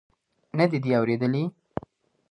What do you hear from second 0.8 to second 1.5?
دي اورېدلي.